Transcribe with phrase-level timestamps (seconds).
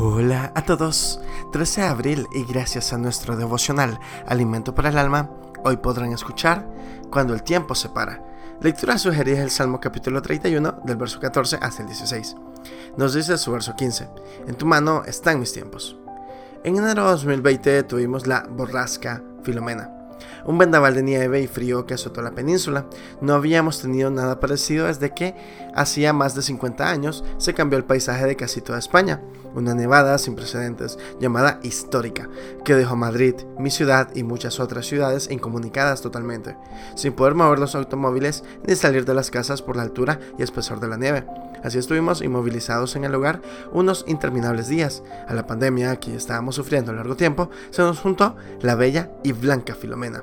[0.00, 1.18] Hola a todos,
[1.50, 5.28] 13 de abril y gracias a nuestro devocional Alimento para el Alma,
[5.64, 6.64] hoy podrán escuchar
[7.10, 8.22] Cuando el tiempo se para.
[8.60, 12.36] Lectura sugerida es el Salmo capítulo 31 del verso 14 hasta el 16.
[12.96, 14.08] Nos dice su verso 15,
[14.46, 15.96] En tu mano están mis tiempos.
[16.62, 19.97] En enero de 2020 tuvimos la borrasca Filomena
[20.44, 22.86] un vendaval de nieve y frío que azotó la península.
[23.20, 25.34] No habíamos tenido nada parecido desde que,
[25.74, 29.20] hacía más de 50 años, se cambió el paisaje de casi toda España.
[29.54, 32.28] Una nevada sin precedentes, llamada histórica,
[32.64, 36.56] que dejó Madrid, mi ciudad y muchas otras ciudades incomunicadas totalmente,
[36.94, 40.80] sin poder mover los automóviles ni salir de las casas por la altura y espesor
[40.80, 41.24] de la nieve.
[41.62, 43.40] Así estuvimos inmovilizados en el lugar
[43.72, 45.02] unos interminables días.
[45.26, 49.74] A la pandemia que estábamos sufriendo largo tiempo, se nos juntó la bella y blanca
[49.74, 50.22] Filomena.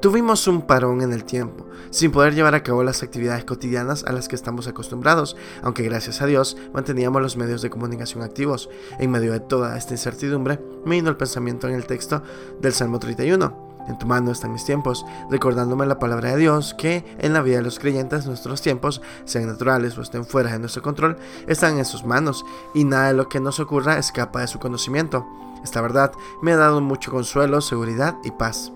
[0.00, 4.12] Tuvimos un parón en el tiempo, sin poder llevar a cabo las actividades cotidianas a
[4.12, 8.70] las que estamos acostumbrados, aunque gracias a Dios manteníamos los medios de comunicación activos.
[9.00, 12.22] En medio de toda esta incertidumbre, me vino el pensamiento en el texto
[12.60, 13.67] del Salmo 31.
[13.88, 17.56] En tu mano están mis tiempos, recordándome la palabra de Dios que en la vida
[17.56, 21.84] de los creyentes nuestros tiempos, sean naturales o estén fuera de nuestro control, están en
[21.84, 22.44] sus manos
[22.74, 25.26] y nada de lo que nos ocurra escapa de su conocimiento.
[25.64, 28.72] Esta verdad me ha dado mucho consuelo, seguridad y paz.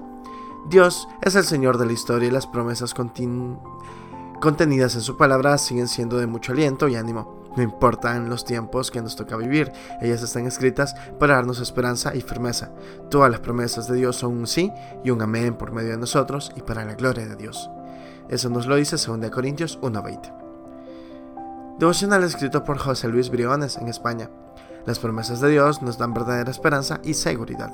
[0.68, 5.88] Dios es el Señor de la historia y las promesas contenidas en su palabra siguen
[5.88, 7.41] siendo de mucho aliento y ánimo.
[7.56, 12.20] No importan los tiempos que nos toca vivir, ellas están escritas para darnos esperanza y
[12.20, 12.70] firmeza.
[13.11, 14.72] Todas las promesas de Dios son un sí
[15.05, 17.70] y un amén por medio de nosotros y para la gloria de Dios.
[18.28, 21.78] Eso nos lo dice 2 Corintios 1.20.
[21.78, 24.30] Devocional escrito por José Luis Briones en España.
[24.86, 27.73] Las promesas de Dios nos dan verdadera esperanza y seguridad.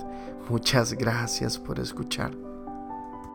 [0.48, 2.32] Muchas gracias por escuchar.